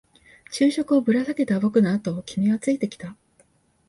[0.49, 3.15] 昼食をぶら下げた僕のあとを君はついてきた。